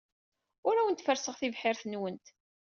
[0.67, 2.25] Ur awent-ferrseɣ tibḥirt-nwent.